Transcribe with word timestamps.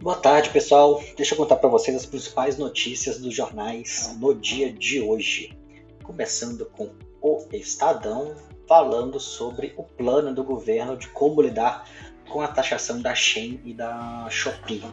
Boa 0.00 0.14
tarde, 0.14 0.50
pessoal. 0.50 1.02
Deixa 1.16 1.34
eu 1.34 1.38
contar 1.38 1.56
para 1.56 1.68
vocês 1.68 1.96
as 1.96 2.06
principais 2.06 2.56
notícias 2.56 3.18
dos 3.18 3.34
jornais 3.34 4.16
no 4.20 4.32
dia 4.32 4.72
de 4.72 5.00
hoje. 5.00 5.58
Começando 6.04 6.66
com 6.66 6.90
o 7.20 7.44
Estadão, 7.52 8.32
falando 8.68 9.18
sobre 9.18 9.74
o 9.76 9.82
plano 9.82 10.32
do 10.32 10.44
governo 10.44 10.96
de 10.96 11.08
como 11.08 11.42
lidar 11.42 11.90
com 12.28 12.40
a 12.40 12.46
taxação 12.46 13.02
da 13.02 13.12
Shein 13.12 13.60
e 13.64 13.74
da 13.74 14.28
Shopee. 14.30 14.84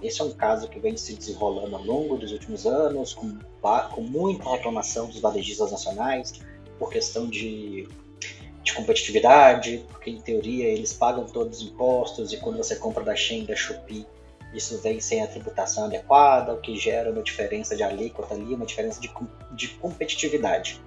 Esse 0.00 0.20
é 0.20 0.24
um 0.24 0.30
caso 0.30 0.68
que 0.68 0.78
vem 0.78 0.96
se 0.96 1.14
desenrolando 1.14 1.74
ao 1.74 1.82
longo 1.82 2.16
dos 2.16 2.30
últimos 2.30 2.64
anos, 2.64 3.14
com, 3.14 3.36
com 3.90 4.02
muita 4.02 4.48
reclamação 4.50 5.08
dos 5.08 5.18
varejistas 5.18 5.72
nacionais 5.72 6.40
por 6.78 6.90
questão 6.90 7.28
de 7.28 7.88
de 8.62 8.74
competitividade, 8.74 9.82
porque 9.88 10.10
em 10.10 10.20
teoria 10.20 10.66
eles 10.66 10.92
pagam 10.92 11.24
todos 11.24 11.62
os 11.62 11.68
impostos 11.68 12.32
e 12.34 12.36
quando 12.36 12.58
você 12.58 12.76
compra 12.76 13.02
da 13.02 13.16
Shein, 13.16 13.46
da 13.46 13.56
Shopee, 13.56 14.06
isso 14.52 14.80
vem 14.80 15.00
sem 15.00 15.22
a 15.22 15.26
tributação 15.26 15.84
adequada, 15.84 16.54
o 16.54 16.60
que 16.60 16.76
gera 16.76 17.10
uma 17.10 17.22
diferença 17.22 17.76
de 17.76 17.82
alíquota 17.82 18.34
ali, 18.34 18.54
uma 18.54 18.64
diferença 18.66 19.00
de, 19.00 19.12
de 19.52 19.68
competitividade. 19.68 20.80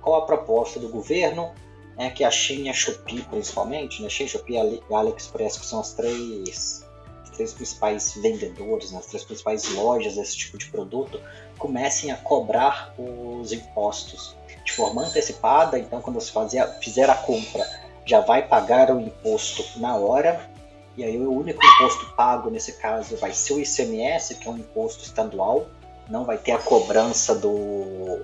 Qual 0.00 0.16
a 0.16 0.26
proposta 0.26 0.80
do 0.80 0.88
governo? 0.88 1.52
É 1.96 2.10
que 2.10 2.24
a 2.24 2.30
Shein 2.30 2.64
e 2.64 2.68
a 2.68 2.72
Shopee, 2.72 3.22
principalmente, 3.22 4.02
né? 4.02 4.08
Shein, 4.08 4.26
Shopee 4.26 4.54
e 4.56 4.94
AliExpress, 4.94 5.58
que 5.58 5.64
são 5.64 5.78
as 5.78 5.92
três, 5.92 6.84
as 7.22 7.30
três 7.30 7.52
principais 7.52 8.14
vendedores, 8.14 8.90
né? 8.90 8.98
as 8.98 9.06
três 9.06 9.22
principais 9.22 9.72
lojas 9.72 10.16
desse 10.16 10.36
tipo 10.36 10.58
de 10.58 10.66
produto, 10.66 11.20
comecem 11.56 12.10
a 12.10 12.16
cobrar 12.16 12.92
os 12.98 13.52
impostos 13.52 14.34
de 14.64 14.72
forma 14.72 15.02
antecipada, 15.02 15.78
então 15.78 16.00
quando 16.00 16.16
você 16.16 16.32
fazer, 16.32 16.66
fizer 16.80 17.08
a 17.08 17.14
compra, 17.14 17.64
já 18.04 18.20
vai 18.20 18.46
pagar 18.46 18.90
o 18.90 19.00
imposto 19.00 19.78
na 19.78 19.96
hora, 19.96 20.50
e 20.96 21.02
aí 21.02 21.18
o 21.18 21.32
único 21.32 21.60
imposto 21.64 22.06
pago 22.14 22.50
nesse 22.50 22.74
caso 22.74 23.16
vai 23.16 23.32
ser 23.32 23.54
o 23.54 23.60
ICMS, 23.60 24.36
que 24.36 24.48
é 24.48 24.50
um 24.50 24.58
imposto 24.58 25.04
estadual, 25.04 25.68
não 26.08 26.24
vai 26.24 26.38
ter 26.38 26.52
a 26.52 26.58
cobrança 26.58 27.34
do 27.34 28.20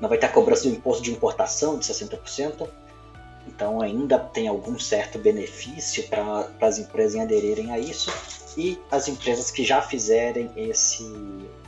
não 0.00 0.08
vai 0.08 0.18
ter 0.18 0.26
a 0.26 0.30
cobrança 0.30 0.64
do 0.64 0.74
imposto 0.74 1.02
de 1.02 1.12
importação 1.12 1.78
de 1.78 1.84
60%. 1.86 2.68
Então 3.46 3.80
ainda 3.80 4.18
tem 4.18 4.48
algum 4.48 4.78
certo 4.78 5.18
benefício 5.18 6.08
para 6.08 6.48
as 6.60 6.78
empresas 6.78 7.20
aderirem 7.20 7.72
a 7.72 7.78
isso 7.78 8.12
e 8.56 8.78
as 8.90 9.08
empresas 9.08 9.50
que 9.50 9.64
já 9.64 9.80
fizerem 9.82 10.50
esse 10.56 11.04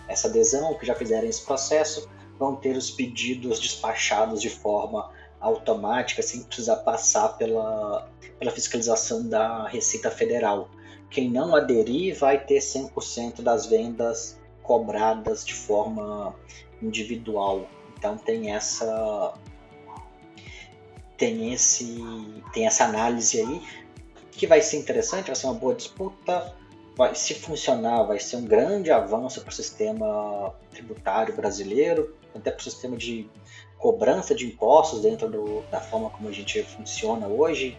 essa 0.07 0.29
adesão, 0.29 0.75
que 0.75 0.85
já 0.85 0.95
fizerem 0.95 1.31
esse 1.31 1.43
processo, 1.43 2.09
vão 2.39 2.57
ter 2.57 2.77
os 2.77 2.91
pedidos 2.91 3.59
despachados 3.59 4.41
de 4.41 4.51
forma 4.51 5.11
automática, 5.45 6.23
sem 6.23 6.43
precisar 6.43 6.77
passar 6.77 7.37
pela, 7.37 8.09
pela 8.39 8.51
fiscalização 8.51 9.29
da 9.29 9.69
Receita 9.69 10.11
Federal. 10.11 10.69
Quem 11.11 11.31
não 11.31 11.55
aderir 11.55 12.19
vai 12.19 12.39
ter 12.43 12.59
100% 12.59 13.43
das 13.43 13.67
vendas 13.67 14.41
cobradas 14.63 15.45
de 15.45 15.55
forma 15.55 16.35
individual. 16.83 17.69
Então 17.97 18.17
tem 18.17 18.53
essa 18.53 19.35
tem 21.17 21.53
esse 21.53 22.03
tem 22.53 22.67
essa 22.67 22.85
análise 22.85 23.41
aí 23.41 23.63
que 24.33 24.47
vai 24.47 24.61
ser 24.61 24.79
interessante, 24.79 25.27
vai 25.27 25.37
ser 25.37 25.47
uma 25.47 25.55
boa 25.55 25.75
disputa 25.75 26.53
vai, 26.97 27.15
se 27.15 27.35
funcionar, 27.35 28.05
vai 28.05 28.19
ser 28.19 28.37
um 28.37 28.45
grande 28.45 28.91
avanço 28.91 29.41
para 29.41 29.51
o 29.51 29.55
sistema 29.55 30.55
tributário 30.71 31.35
brasileiro, 31.35 32.17
até 32.35 32.51
para 32.51 32.61
o 32.61 32.65
sistema 32.65 32.97
de 32.97 33.29
cobrança 33.85 34.35
de 34.35 34.47
impostos 34.47 35.03
dentro 35.03 35.29
do, 35.29 35.63
da 35.71 35.79
forma 35.79 36.09
como 36.09 36.27
a 36.31 36.33
gente 36.33 36.63
funciona 36.63 37.27
hoje. 37.27 37.77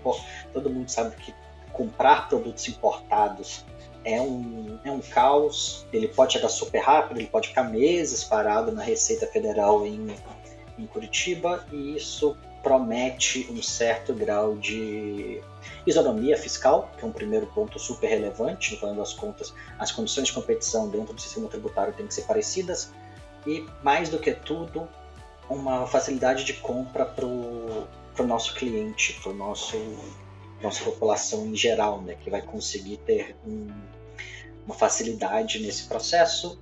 Todo 0.53 0.69
mundo 0.69 0.87
sabe 0.87 1.15
que 1.15 1.33
comprar 1.73 2.29
produtos 2.29 2.67
importados 2.67 3.65
é 4.03 4.21
um, 4.21 4.77
é 4.83 4.91
um 4.91 4.99
caos, 4.99 5.87
ele 5.91 6.07
pode 6.07 6.33
chegar 6.33 6.49
super 6.49 6.77
rápido, 6.77 7.19
ele 7.19 7.27
pode 7.27 7.47
ficar 7.47 7.63
meses 7.63 8.23
parado 8.23 8.71
na 8.71 8.83
Receita 8.83 9.25
Federal 9.25 9.83
em, 9.83 10.15
em 10.77 10.85
Curitiba, 10.85 11.65
e 11.71 11.95
isso 11.95 12.37
promete 12.61 13.47
um 13.49 13.63
certo 13.63 14.13
grau 14.13 14.55
de 14.57 15.41
isonomia 15.87 16.37
fiscal, 16.37 16.91
que 16.99 17.03
é 17.03 17.07
um 17.07 17.11
primeiro 17.11 17.47
ponto 17.47 17.79
super 17.79 18.07
relevante, 18.07 18.73
no 18.73 18.79
final 18.79 18.93
das 18.93 19.11
contas, 19.11 19.55
as 19.79 19.91
condições 19.91 20.27
de 20.27 20.33
competição 20.33 20.87
dentro 20.87 21.15
do 21.15 21.19
sistema 21.19 21.47
tributário 21.47 21.93
têm 21.93 22.05
que 22.05 22.13
ser 22.13 22.27
parecidas, 22.27 22.91
e 23.47 23.65
mais 23.81 24.07
do 24.07 24.19
que 24.19 24.33
tudo, 24.33 24.87
uma 25.49 25.85
facilidade 25.87 26.43
de 26.43 26.53
compra 26.53 27.05
para 27.05 27.25
o 27.25 28.27
nosso 28.27 28.55
cliente, 28.55 29.19
para 29.21 29.33
nosso 29.33 29.77
nossa 30.61 30.83
população 30.83 31.45
em 31.47 31.55
geral, 31.55 32.01
né, 32.01 32.15
que 32.15 32.29
vai 32.29 32.41
conseguir 32.41 32.97
ter 32.97 33.35
um, 33.45 33.67
uma 34.65 34.73
facilidade 34.73 35.59
nesse 35.59 35.83
processo 35.83 36.59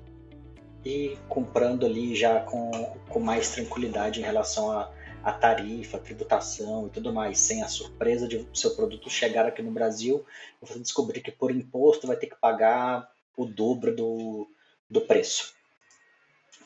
e 0.83 1.17
comprando 1.29 1.85
ali 1.85 2.15
já 2.15 2.41
com, 2.41 2.71
com 3.07 3.19
mais 3.19 3.51
tranquilidade 3.51 4.19
em 4.19 4.23
relação 4.23 4.71
a 4.71 4.91
a 5.23 5.31
tarifa, 5.31 5.95
a 5.95 5.99
tributação 6.01 6.87
e 6.87 6.89
tudo 6.89 7.13
mais, 7.13 7.39
sem 7.39 7.63
a 7.63 7.67
surpresa 7.69 8.27
de 8.27 8.45
seu 8.53 8.75
produto 8.75 9.09
chegar 9.09 9.45
aqui 9.45 9.61
no 9.61 9.71
Brasil 9.71 10.25
e 10.61 10.65
você 10.67 10.77
descobrir 10.79 11.21
que 11.21 11.31
por 11.31 11.49
imposto 11.49 12.05
vai 12.05 12.17
ter 12.17 12.27
que 12.27 12.35
pagar 12.35 13.09
o 13.37 13.45
dobro 13.45 13.95
do, 13.95 14.47
do 14.89 15.01
preço. 15.01 15.55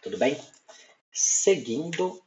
Tudo 0.02 0.18
bem? 0.18 0.36
Seguindo, 1.20 2.22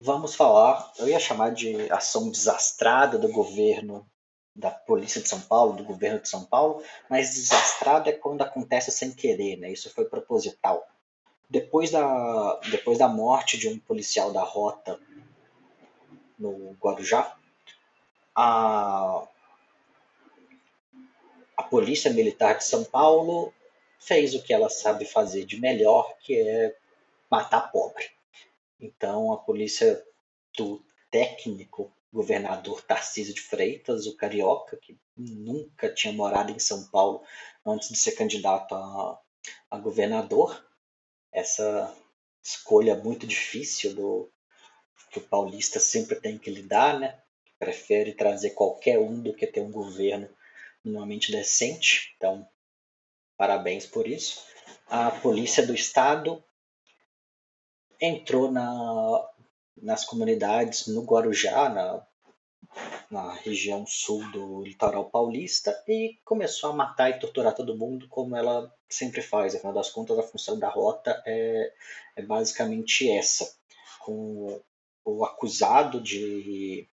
vamos 0.00 0.34
falar, 0.34 0.94
eu 0.96 1.06
ia 1.06 1.20
chamar 1.20 1.50
de 1.50 1.92
ação 1.92 2.30
desastrada 2.30 3.18
do 3.18 3.30
governo 3.30 4.08
da 4.56 4.70
Polícia 4.70 5.20
de 5.20 5.28
São 5.28 5.42
Paulo, 5.42 5.74
do 5.74 5.84
governo 5.84 6.20
de 6.20 6.28
São 6.30 6.46
Paulo, 6.46 6.82
mas 7.06 7.34
desastrado 7.34 8.08
é 8.08 8.12
quando 8.12 8.40
acontece 8.40 8.90
sem 8.90 9.12
querer, 9.12 9.58
né? 9.58 9.70
Isso 9.70 9.90
foi 9.90 10.06
proposital. 10.06 10.88
Depois 11.50 11.90
da, 11.90 12.58
depois 12.70 12.96
da 12.96 13.08
morte 13.08 13.58
de 13.58 13.68
um 13.68 13.78
policial 13.78 14.32
da 14.32 14.42
rota 14.42 14.98
no 16.38 16.74
Guarujá, 16.80 17.36
a, 18.34 19.22
a 21.58 21.62
Polícia 21.64 22.10
Militar 22.10 22.56
de 22.56 22.64
São 22.64 22.84
Paulo 22.84 23.52
fez 23.98 24.34
o 24.34 24.42
que 24.42 24.54
ela 24.54 24.70
sabe 24.70 25.04
fazer 25.04 25.44
de 25.44 25.60
melhor, 25.60 26.16
que 26.20 26.40
é 26.40 26.74
matar 27.30 27.70
pobre. 27.70 28.18
Então 28.80 29.32
a 29.32 29.36
polícia 29.36 30.02
do 30.56 30.84
técnico 31.10 31.92
governador 32.12 32.82
Tarcísio 32.82 33.34
de 33.34 33.40
Freitas, 33.40 34.06
o 34.06 34.16
carioca, 34.16 34.76
que 34.76 34.98
nunca 35.16 35.92
tinha 35.92 36.12
morado 36.12 36.50
em 36.50 36.58
São 36.58 36.88
Paulo 36.88 37.22
antes 37.64 37.88
de 37.88 37.96
ser 37.96 38.12
candidato 38.12 38.74
a, 38.74 39.20
a 39.70 39.78
governador, 39.78 40.64
essa 41.32 41.94
escolha 42.42 42.96
muito 42.96 43.26
difícil 43.26 43.94
do, 43.94 44.32
que 45.10 45.18
o 45.18 45.22
paulista 45.22 45.78
sempre 45.78 46.16
tem 46.16 46.38
que 46.38 46.50
lidar, 46.50 46.98
né? 46.98 47.20
Prefere 47.58 48.14
trazer 48.14 48.50
qualquer 48.50 48.98
um 48.98 49.20
do 49.20 49.34
que 49.34 49.46
ter 49.46 49.60
um 49.60 49.70
governo 49.70 50.28
minimamente 50.82 51.30
decente. 51.30 52.14
Então, 52.16 52.48
parabéns 53.36 53.86
por 53.86 54.08
isso. 54.08 54.42
A 54.88 55.10
polícia 55.10 55.66
do 55.66 55.74
estado 55.74 56.42
entrou 58.00 58.50
na, 58.50 59.28
nas 59.76 60.04
comunidades 60.04 60.86
no 60.86 61.02
Guarujá, 61.02 61.68
na, 61.68 62.06
na 63.10 63.34
região 63.34 63.84
sul 63.86 64.24
do 64.30 64.62
litoral 64.62 65.10
paulista, 65.10 65.82
e 65.86 66.18
começou 66.24 66.70
a 66.70 66.74
matar 66.74 67.10
e 67.10 67.18
torturar 67.18 67.54
todo 67.54 67.76
mundo, 67.76 68.08
como 68.08 68.36
ela 68.36 68.72
sempre 68.88 69.20
faz. 69.20 69.54
Afinal 69.54 69.74
das 69.74 69.90
contas, 69.90 70.18
a 70.18 70.22
função 70.22 70.58
da 70.58 70.68
rota 70.68 71.22
é, 71.26 71.72
é 72.16 72.22
basicamente 72.22 73.10
essa. 73.10 73.52
Com 74.00 74.60
o 75.04 75.24
acusado 75.24 76.00
de, 76.00 76.88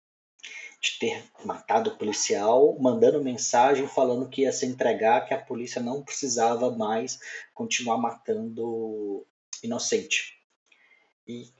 de 0.82 1.00
ter 1.00 1.24
matado 1.44 1.92
o 1.92 1.98
policial, 1.98 2.78
mandando 2.80 3.24
mensagem 3.24 3.88
falando 3.88 4.29
que 4.29 4.41
ia 4.41 4.52
se 4.52 4.66
entregar, 4.66 5.26
que 5.28 5.34
a 5.34 5.41
polícia 5.41 5.82
não 5.82 6.03
precisava 6.03 6.72
mais 6.72 7.20
continuar 7.53 7.97
matando 7.97 9.26
inocente. 9.64 10.35
E 11.28 11.52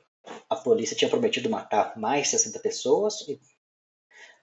a 0.50 0.56
polícia 0.56 0.96
tinha 0.96 1.10
prometido 1.10 1.50
matar 1.50 1.98
mais 1.98 2.30
60 2.30 2.60
pessoas 2.60 3.22
e 3.28 3.40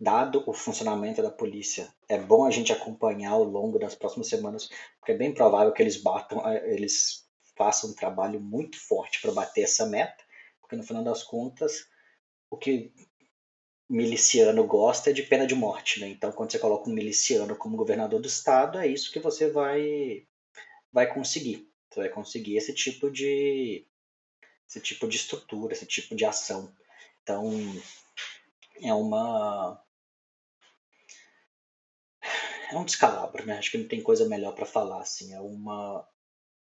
dado 0.01 0.43
o 0.47 0.53
funcionamento 0.53 1.23
da 1.23 1.31
polícia, 1.31 1.93
é 2.09 2.19
bom 2.19 2.45
a 2.45 2.51
gente 2.51 2.73
acompanhar 2.73 3.33
ao 3.33 3.45
longo 3.45 3.79
das 3.79 3.95
próximas 3.95 4.29
semanas, 4.29 4.69
porque 4.99 5.13
é 5.13 5.17
bem 5.17 5.33
provável 5.33 5.73
que 5.73 5.83
eles 5.83 5.97
batam, 5.97 6.45
eh, 6.49 6.75
eles 6.75 7.25
façam 7.57 7.91
um 7.91 7.95
trabalho 7.95 8.41
muito 8.41 8.79
forte 8.79 9.21
para 9.21 9.33
bater 9.33 9.63
essa 9.63 9.87
meta, 9.87 10.23
porque 10.61 10.75
no 10.75 10.83
final 10.83 11.05
das 11.05 11.23
contas 11.23 11.87
o 12.51 12.57
que 12.57 12.93
miliciano 13.89 14.67
gosta 14.67 15.11
é 15.11 15.13
de 15.13 15.23
pena 15.23 15.47
de 15.47 15.55
morte, 15.55 16.01
né? 16.01 16.09
Então, 16.09 16.33
quando 16.33 16.51
você 16.51 16.59
coloca 16.59 16.89
um 16.89 16.95
miliciano 16.95 17.57
como 17.57 17.77
governador 17.77 18.21
do 18.21 18.27
estado, 18.27 18.79
é 18.79 18.87
isso 18.87 19.13
que 19.13 19.21
você 19.21 19.51
vai 19.51 20.27
vai 20.93 21.13
conseguir. 21.13 21.69
Você 21.91 22.01
vai 22.01 22.09
conseguir 22.09 22.57
esse 22.57 22.75
tipo 22.75 23.11
de 23.11 23.87
esse 24.73 24.81
tipo 24.81 25.07
de 25.07 25.17
estrutura, 25.17 25.75
esse 25.75 25.85
tipo 25.85 26.17
de 26.17 26.25
ação. 26.25 26.73
Então, 27.23 27.53
é 28.81 28.93
uma 28.95 29.79
é 32.71 32.77
um 32.77 32.85
descalabro, 32.85 33.45
né? 33.45 33.59
Acho 33.59 33.71
que 33.71 33.77
não 33.77 33.87
tem 33.87 34.03
coisa 34.03 34.27
melhor 34.27 34.55
para 34.55 34.65
falar, 34.65 35.03
assim. 35.03 35.35
É 35.35 35.41
uma, 35.41 36.09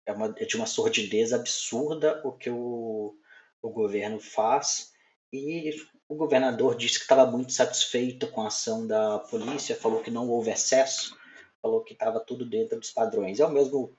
é 0.08 0.12
uma 0.12 0.34
é 0.38 0.46
de 0.46 0.56
uma 0.56 0.66
sordidez 0.66 1.34
absurda 1.34 2.20
o 2.26 2.32
que 2.32 2.50
o, 2.50 3.16
o 3.62 3.70
governo 3.70 4.20
faz 4.20 4.92
e 5.32 5.76
o 6.10 6.16
governador 6.16 6.76
disse 6.76 6.98
que 6.98 7.04
estava 7.04 7.30
muito 7.30 7.54
satisfeito 7.54 8.28
com 8.28 8.42
a 8.42 8.48
ação 8.48 8.88
da 8.88 9.20
polícia, 9.20 9.76
falou 9.76 10.02
que 10.02 10.10
não 10.10 10.30
houve 10.30 10.50
excesso, 10.50 11.16
falou 11.62 11.84
que 11.84 11.94
estava 11.94 12.20
tudo 12.20 12.44
dentro 12.44 12.80
dos 12.80 12.90
padrões. 12.90 13.40
É 13.40 13.46
o 13.46 13.52
mesmo 13.52 13.96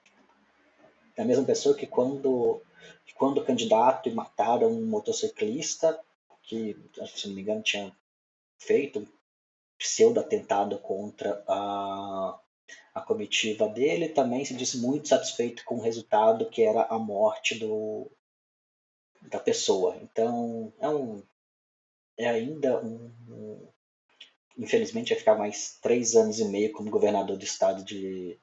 é 1.17 1.23
a 1.23 1.25
mesma 1.25 1.45
pessoa 1.45 1.77
que 1.77 1.87
quando 1.87 2.61
quando 3.15 3.45
candidato 3.45 4.09
e 4.09 4.15
mataram 4.15 4.69
um 4.69 4.87
motociclista 4.87 5.99
que, 6.43 6.77
se 7.15 7.29
não 7.29 7.35
me 7.35 7.43
engano, 7.43 7.63
tinha 7.63 7.95
feito 8.59 9.01
um 9.01 9.07
pseudo-atentado 9.79 10.79
contra 10.79 11.43
a, 11.49 12.39
a 12.95 13.01
comitiva 13.01 13.69
dele, 13.69 14.09
também 14.09 14.45
se 14.45 14.55
disse 14.55 14.79
muito 14.79 15.09
satisfeito 15.09 15.65
com 15.65 15.77
o 15.77 15.83
resultado, 15.83 16.51
que 16.51 16.63
era 16.63 16.85
a 16.85 16.99
morte 16.99 17.59
do, 17.59 18.11
da 19.23 19.39
pessoa. 19.39 19.97
Então, 20.03 20.73
é 20.79 20.89
um 20.89 21.23
é 22.17 22.29
ainda 22.29 22.81
um, 22.85 23.13
um 23.29 23.69
infelizmente 24.57 25.09
vai 25.09 25.19
ficar 25.19 25.35
mais 25.35 25.79
três 25.83 26.15
anos 26.15 26.39
e 26.39 26.45
meio 26.45 26.73
como 26.73 26.91
governador 26.91 27.37
do 27.37 27.45
estado 27.45 27.85
de, 27.85 28.39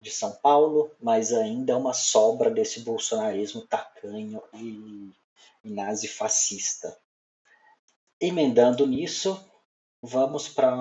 de 0.00 0.10
São 0.10 0.32
Paulo, 0.32 0.90
mas 1.00 1.32
ainda 1.32 1.72
é 1.72 1.76
uma 1.76 1.92
sobra 1.92 2.50
desse 2.50 2.80
bolsonarismo 2.80 3.62
tacanho 3.62 4.42
e, 4.54 5.10
nazi-fascista. 5.64 6.96
Emendando 8.20 8.86
nisso, 8.86 9.44
vamos 10.02 10.48
para 10.48 10.72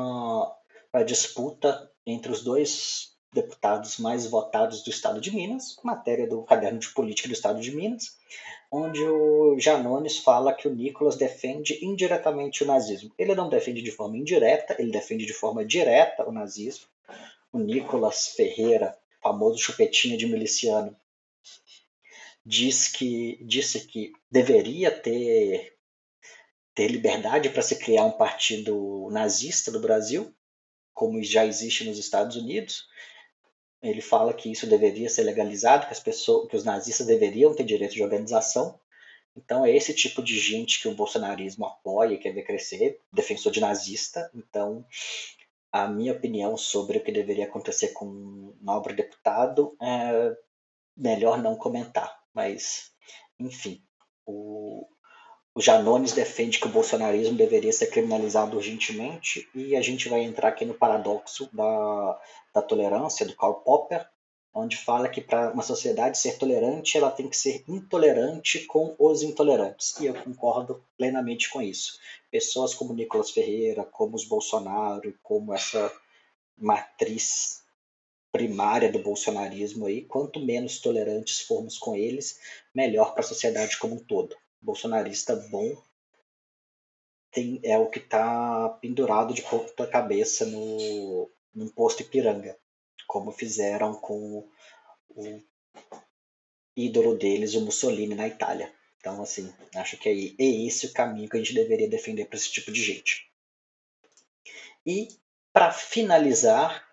a 0.93 1.03
disputa 1.03 1.91
entre 2.05 2.31
os 2.31 2.43
dois 2.43 3.15
deputados 3.33 3.97
mais 3.97 4.25
votados 4.25 4.83
do 4.83 4.89
estado 4.89 5.19
de 5.19 5.35
Minas, 5.35 5.77
matéria 5.83 6.27
do 6.27 6.41
caderno 6.43 6.79
de 6.79 6.89
política 6.89 7.27
do 7.27 7.33
estado 7.33 7.59
de 7.59 7.75
Minas, 7.75 8.17
onde 8.71 9.03
o 9.03 9.59
Janones 9.59 10.17
fala 10.17 10.53
que 10.53 10.67
o 10.67 10.73
Nicolas 10.73 11.15
defende 11.15 11.83
indiretamente 11.83 12.63
o 12.63 12.67
nazismo. 12.67 13.11
Ele 13.17 13.35
não 13.35 13.49
defende 13.49 13.81
de 13.81 13.91
forma 13.91 14.17
indireta, 14.17 14.75
ele 14.79 14.91
defende 14.91 15.25
de 15.25 15.33
forma 15.33 15.65
direta 15.65 16.27
o 16.27 16.31
nazismo. 16.31 16.87
O 17.51 17.59
Nicolas 17.59 18.27
Ferreira, 18.29 18.97
famoso 19.21 19.57
chupetinha 19.57 20.17
de 20.17 20.25
miliciano, 20.25 20.95
diz 22.45 22.87
que, 22.87 23.43
disse 23.45 23.85
que 23.87 24.13
deveria 24.31 24.89
ter, 24.89 25.75
ter 26.73 26.87
liberdade 26.87 27.49
para 27.49 27.61
se 27.61 27.75
criar 27.75 28.05
um 28.05 28.11
partido 28.11 29.09
nazista 29.11 29.69
no 29.69 29.81
Brasil, 29.81 30.33
como 30.93 31.21
já 31.21 31.45
existe 31.45 31.83
nos 31.83 31.97
Estados 31.97 32.37
Unidos. 32.37 32.87
Ele 33.81 34.01
fala 34.01 34.33
que 34.33 34.51
isso 34.51 34.65
deveria 34.65 35.09
ser 35.09 35.23
legalizado, 35.23 35.87
que 35.87 35.93
as 35.93 35.99
pessoas, 35.99 36.49
que 36.49 36.55
os 36.55 36.63
nazistas 36.63 37.05
deveriam 37.05 37.53
ter 37.53 37.63
direito 37.63 37.93
de 37.93 38.03
organização. 38.03 38.79
Então 39.35 39.65
é 39.65 39.75
esse 39.75 39.93
tipo 39.93 40.23
de 40.23 40.39
gente 40.39 40.81
que 40.81 40.87
o 40.87 40.95
bolsonarismo 40.95 41.65
apoia 41.65 42.13
e 42.13 42.17
quer 42.17 42.33
ver 42.33 42.43
crescer, 42.43 42.99
defensor 43.13 43.51
de 43.51 43.59
nazista. 43.59 44.31
Então 44.33 44.85
a 45.71 45.87
minha 45.87 46.13
opinião 46.13 46.57
sobre 46.57 46.97
o 46.97 47.03
que 47.03 47.11
deveria 47.11 47.45
acontecer 47.45 47.89
com 47.89 48.05
um 48.05 48.57
nobre 48.61 48.93
deputado 48.93 49.75
é 49.81 50.35
melhor 50.95 51.41
não 51.41 51.55
comentar. 51.55 52.17
Mas, 52.33 52.91
enfim, 53.39 53.81
o, 54.25 54.87
o 55.53 55.61
Janones 55.61 56.13
defende 56.13 56.59
que 56.59 56.67
o 56.67 56.71
bolsonarismo 56.71 57.35
deveria 57.35 57.73
ser 57.73 57.87
criminalizado 57.87 58.57
urgentemente 58.57 59.49
e 59.53 59.75
a 59.75 59.81
gente 59.81 60.09
vai 60.09 60.21
entrar 60.21 60.49
aqui 60.49 60.65
no 60.65 60.73
paradoxo 60.73 61.49
da, 61.53 62.21
da 62.53 62.61
tolerância, 62.61 63.25
do 63.25 63.35
Karl 63.35 63.55
Popper, 63.55 64.07
onde 64.57 64.75
fala 64.75 65.07
que 65.07 65.21
para 65.21 65.51
uma 65.51 65.61
sociedade 65.61 66.17
ser 66.17 66.37
tolerante, 66.37 66.97
ela 66.97 67.11
tem 67.11 67.29
que 67.29 67.37
ser 67.37 67.63
intolerante 67.67 68.65
com 68.65 68.95
os 68.97 69.21
intolerantes. 69.21 69.95
E 69.99 70.07
eu 70.07 70.15
concordo 70.23 70.83
plenamente 70.97 71.49
com 71.49 71.61
isso. 71.61 71.99
Pessoas 72.31 72.73
como 72.73 72.93
Nicolas 72.93 73.29
Ferreira, 73.29 73.83
como 73.83 74.15
os 74.15 74.25
Bolsonaro, 74.25 75.13
como 75.21 75.53
essa 75.53 75.91
matriz 76.57 77.63
primária 78.31 78.91
do 78.91 78.99
bolsonarismo 78.99 79.85
aí, 79.85 80.03
quanto 80.03 80.39
menos 80.39 80.79
tolerantes 80.79 81.41
formos 81.41 81.77
com 81.77 81.95
eles, 81.95 82.39
melhor 82.73 83.13
para 83.13 83.21
a 83.21 83.27
sociedade 83.27 83.77
como 83.77 83.95
um 83.95 84.03
todo. 84.03 84.35
Bolsonarista 84.59 85.35
bom 85.51 85.75
tem, 87.31 87.59
é 87.63 87.77
o 87.77 87.89
que 87.89 87.99
está 87.99 88.69
pendurado 88.81 89.33
de 89.33 89.43
ponta 89.43 89.85
cabeça 89.85 90.45
no, 90.45 91.29
num 91.53 91.69
posto 91.69 92.01
Ipiranga 92.01 92.57
como 93.05 93.31
fizeram 93.31 93.93
com 93.93 94.49
o 95.09 95.41
ídolo 96.75 97.17
deles, 97.17 97.55
o 97.55 97.61
Mussolini, 97.61 98.15
na 98.15 98.27
Itália. 98.27 98.73
Então, 98.99 99.21
assim, 99.21 99.53
acho 99.75 99.97
que 99.97 100.09
é, 100.09 100.43
é 100.43 100.67
esse 100.67 100.87
o 100.87 100.93
caminho 100.93 101.29
que 101.29 101.37
a 101.37 101.39
gente 101.39 101.53
deveria 101.53 101.89
defender 101.89 102.25
para 102.25 102.37
esse 102.37 102.51
tipo 102.51 102.71
de 102.71 102.83
gente. 102.83 103.31
E, 104.85 105.07
para 105.51 105.71
finalizar, 105.71 106.87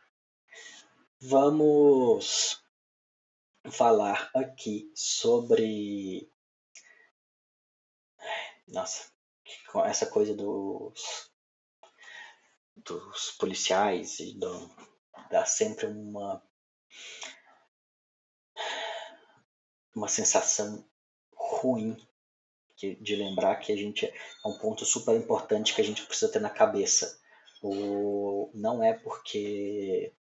vamos 1.20 2.62
falar 3.70 4.30
aqui 4.34 4.90
sobre. 4.94 6.30
Nossa, 8.68 9.10
essa 9.84 10.06
coisa 10.06 10.34
dos, 10.34 11.30
dos 12.76 13.32
policiais 13.32 14.18
e 14.20 14.32
do, 14.38 14.70
dá 15.30 15.44
sempre 15.44 15.86
uma 15.86 16.42
uma 19.94 20.08
sensação 20.08 20.84
ruim 21.36 21.96
de 22.76 23.16
lembrar 23.16 23.56
que 23.56 23.72
a 23.72 23.76
gente 23.76 24.04
é 24.04 24.12
um 24.44 24.58
ponto 24.58 24.84
super 24.84 25.14
importante 25.16 25.74
que 25.74 25.80
a 25.80 25.84
gente 25.84 26.04
precisa 26.04 26.30
ter 26.30 26.40
na 26.40 26.50
cabeça. 26.50 27.18
O, 27.62 28.50
não 28.52 28.82
é 28.82 28.92
porque 28.92 30.12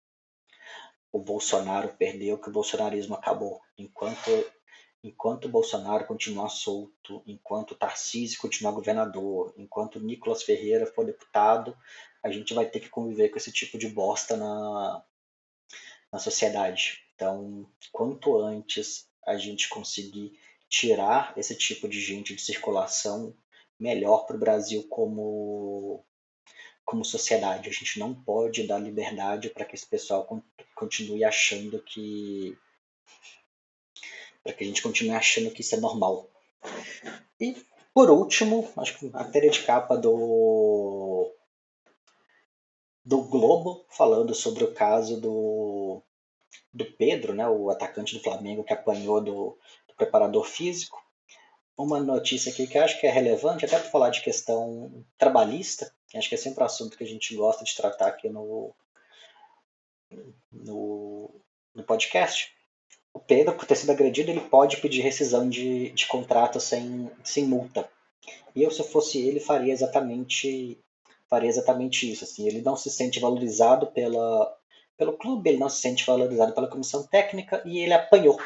o 1.12 1.20
Bolsonaro 1.20 1.90
perdeu 1.98 2.38
que 2.38 2.50
o 2.50 2.52
bolsonarismo 2.52 3.16
acabou. 3.16 3.62
Enquanto 3.78 4.30
enquanto 5.04 5.50
Bolsonaro 5.50 6.06
continuar 6.06 6.50
solto, 6.50 7.22
enquanto 7.28 7.76
Tarcísio 7.76 8.40
continuar 8.40 8.72
governador, 8.72 9.54
enquanto 9.58 10.00
Nicolas 10.00 10.44
Ferreira 10.44 10.86
for 10.86 11.06
deputado, 11.06 11.78
a 12.24 12.32
gente 12.32 12.54
vai 12.54 12.66
ter 12.66 12.80
que 12.80 12.90
conviver 12.90 13.30
com 13.30 13.38
esse 13.38 13.52
tipo 13.52 13.78
de 13.78 13.90
bosta 13.90 14.38
na, 14.38 15.04
na 16.12 16.20
sociedade. 16.20 17.04
Então, 17.16 17.70
quanto 17.92 18.38
antes 18.38 19.08
a 19.26 19.38
gente 19.38 19.70
conseguir 19.70 20.38
tirar 20.70 21.34
esse 21.38 21.56
tipo 21.56 21.88
de 21.88 22.02
gente 22.02 22.36
de 22.36 22.42
circulação, 22.42 23.36
melhor 23.80 24.26
para 24.26 24.36
o 24.36 24.40
Brasil 24.40 24.84
como, 24.90 26.04
como 26.86 27.06
sociedade. 27.06 27.70
A 27.70 27.72
gente 27.72 28.00
não 28.00 28.14
pode 28.14 28.66
dar 28.66 28.80
liberdade 28.80 29.50
para 29.50 29.66
que 29.66 29.76
esse 29.76 29.86
pessoal 29.86 30.28
continue 30.76 31.24
achando 31.24 31.82
que. 31.82 32.58
Para 34.44 34.54
que 34.54 34.64
a 34.64 34.68
gente 34.68 34.82
continue 34.82 35.16
achando 35.16 35.52
que 35.52 35.62
isso 35.62 35.76
é 35.76 35.80
normal. 35.80 36.30
E, 37.40 37.56
por 37.94 38.10
último, 38.10 38.72
acho 38.78 38.98
que 38.98 39.08
a 39.08 39.10
matéria 39.10 39.50
de 39.50 39.64
capa 39.64 39.98
do 39.98 41.32
do 43.06 43.22
Globo 43.24 43.86
falando 43.90 44.34
sobre 44.34 44.64
o 44.64 44.74
caso 44.74 45.20
do, 45.20 46.02
do 46.74 46.86
Pedro, 46.94 47.34
né, 47.34 47.48
o 47.48 47.70
atacante 47.70 48.16
do 48.16 48.24
Flamengo 48.24 48.64
que 48.64 48.74
apanhou 48.74 49.20
do, 49.22 49.58
do 49.88 49.94
preparador 49.98 50.46
físico. 50.46 51.02
Uma 51.76 52.00
notícia 52.00 52.52
aqui 52.52 52.68
que 52.68 52.78
acho 52.78 53.00
que 53.00 53.08
é 53.08 53.12
relevante, 53.12 53.66
até 53.66 53.78
para 53.80 53.90
falar 53.90 54.10
de 54.10 54.22
questão 54.22 55.04
trabalhista, 55.18 55.94
que 56.08 56.18
acho 56.18 56.30
que 56.30 56.36
é 56.36 56.38
sempre 56.38 56.62
um 56.62 56.66
assunto 56.66 56.98
que 56.98 57.04
a 57.04 57.08
gente 57.08 57.36
gosta 57.36 57.64
de 57.64 57.76
tratar 57.76 58.08
aqui 58.08 58.30
no, 58.30 58.74
no, 60.52 61.42
no 61.74 61.84
podcast. 61.84 62.54
O 63.14 63.20
Pedro, 63.20 63.54
por 63.54 63.66
ter 63.66 63.76
sido 63.76 63.92
agredido, 63.92 64.32
ele 64.32 64.42
pode 64.42 64.78
pedir 64.78 65.02
rescisão 65.02 65.48
de, 65.48 65.92
de 65.92 66.08
contrato 66.08 66.60
sem, 66.60 67.10
sem 67.24 67.46
multa. 67.46 67.88
E 68.56 68.64
eu, 68.64 68.72
se 68.72 68.84
fosse 68.84 69.20
ele, 69.20 69.40
faria 69.40 69.72
exatamente 69.72 70.80
faria 71.30 71.50
exatamente 71.50 72.12
isso. 72.12 72.24
Assim, 72.24 72.48
ele 72.48 72.62
não 72.62 72.76
se 72.76 72.92
sente 72.92 73.20
valorizado 73.20 73.88
pela, 73.88 74.56
pelo 74.96 75.18
clube, 75.18 75.50
ele 75.50 75.60
não 75.60 75.70
se 75.70 75.82
sente 75.82 76.06
valorizado 76.06 76.54
pela 76.54 76.68
comissão 76.68 77.06
técnica 77.08 77.62
e 77.66 77.80
ele 77.80 77.94
apanhou. 77.94 78.40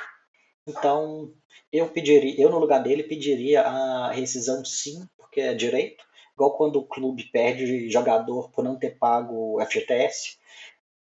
Então, 0.66 1.34
eu 1.72 1.90
pediria, 1.90 2.40
eu 2.42 2.50
no 2.50 2.60
lugar 2.60 2.82
dele 2.82 3.04
pediria 3.04 3.62
a 3.62 4.12
rescisão 4.12 4.64
sim, 4.64 5.08
porque 5.18 5.42
é 5.42 5.54
direito. 5.54 6.06
Igual 6.34 6.56
quando 6.56 6.78
o 6.78 6.86
clube 6.86 7.30
perde 7.32 7.90
jogador 7.90 8.50
por 8.52 8.64
não 8.64 8.78
ter 8.78 8.98
pago 8.98 9.58
o 9.58 9.66
FGTS. 9.66 10.38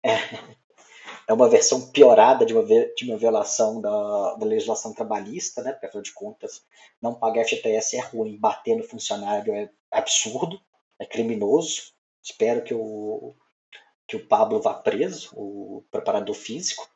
É, 0.06 0.18
é 1.28 1.34
uma 1.34 1.50
versão 1.50 1.90
piorada 1.92 2.46
de 2.46 2.54
uma, 2.54 2.64
de 2.64 3.06
uma 3.06 3.18
violação 3.18 3.82
da, 3.82 4.36
da 4.36 4.46
legislação 4.46 4.94
trabalhista, 4.94 5.62
né? 5.62 5.72
Porque, 5.72 5.86
afinal 5.86 6.04
de 6.04 6.14
contas, 6.14 6.64
não 7.02 7.14
pagar 7.14 7.46
FGTS 7.46 7.98
é 7.98 8.02
ruim, 8.02 8.38
bater 8.38 8.76
no 8.76 8.84
funcionário 8.84 9.54
é 9.54 9.70
absurdo 9.92 10.60
é 11.00 11.06
criminoso. 11.06 11.94
Espero 12.22 12.64
que 12.64 12.74
o, 12.74 13.36
que 14.08 14.16
o 14.16 14.26
Pablo 14.28 14.62
vá 14.62 14.74
preso, 14.74 15.32
o 15.36 15.84
preparador 15.92 16.36
físico. 16.36 16.90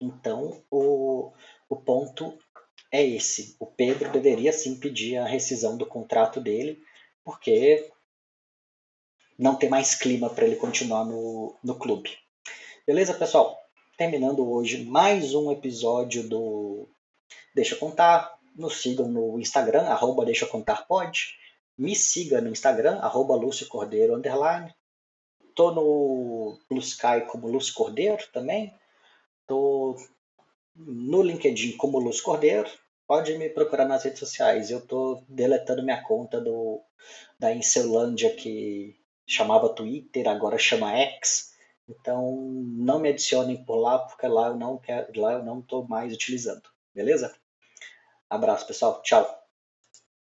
Então, 0.00 0.62
o, 0.70 1.32
o 1.68 1.76
ponto 1.76 2.38
é 2.92 3.04
esse. 3.04 3.56
O 3.58 3.66
Pedro 3.66 4.10
deveria 4.10 4.52
sim 4.52 4.78
pedir 4.78 5.16
a 5.16 5.26
rescisão 5.26 5.76
do 5.76 5.86
contrato 5.86 6.40
dele, 6.40 6.82
porque 7.24 7.90
não 9.38 9.56
tem 9.56 9.70
mais 9.70 9.94
clima 9.94 10.28
para 10.28 10.44
ele 10.44 10.56
continuar 10.56 11.04
no, 11.04 11.56
no 11.62 11.78
clube. 11.78 12.18
Beleza, 12.86 13.12
pessoal? 13.12 13.60
Terminando 13.98 14.50
hoje 14.50 14.84
mais 14.84 15.34
um 15.34 15.52
episódio 15.52 16.26
do 16.26 16.88
Deixa 17.54 17.76
Contar. 17.76 18.34
Nos 18.56 18.80
sigam 18.80 19.06
no 19.06 19.38
Instagram, 19.38 19.82
arroba 19.82 20.24
Deixa 20.24 20.46
Contar 20.46 20.86
Pode. 20.86 21.36
Me 21.76 21.94
siga 21.94 22.40
no 22.40 22.48
Instagram, 22.48 22.98
arroba 23.00 23.36
Lúcio 23.36 23.68
Cordeiro, 23.68 24.16
underline. 24.16 24.74
Tô 25.54 25.72
no 25.72 26.58
Sky 26.78 27.26
como 27.28 27.48
Lúcio 27.48 27.74
Cordeiro 27.74 28.26
também. 28.32 28.74
Tô 29.46 29.94
no 30.74 31.22
LinkedIn 31.22 31.76
como 31.76 32.00
Lúcio 32.00 32.24
Cordeiro. 32.24 32.70
Pode 33.06 33.36
me 33.36 33.50
procurar 33.50 33.84
nas 33.84 34.04
redes 34.04 34.20
sociais. 34.20 34.70
Eu 34.70 34.80
tô 34.80 35.22
deletando 35.28 35.82
minha 35.82 36.02
conta 36.02 36.40
do 36.40 36.80
da 37.38 37.54
Incelândia 37.54 38.34
que 38.34 38.96
chamava 39.26 39.68
Twitter, 39.68 40.26
agora 40.26 40.58
chama 40.58 40.96
X. 40.96 41.49
Então 41.90 42.32
não 42.66 43.00
me 43.00 43.08
adicionem 43.08 43.64
por 43.64 43.76
lá, 43.76 43.98
porque 43.98 44.26
lá 44.26 44.48
eu 44.48 44.56
não 44.56 44.78
quero, 44.78 45.20
lá 45.20 45.32
eu 45.34 45.44
não 45.44 45.58
estou 45.58 45.86
mais 45.88 46.12
utilizando. 46.12 46.62
Beleza? 46.94 47.34
Abraço, 48.28 48.66
pessoal. 48.66 49.02
Tchau. 49.02 49.39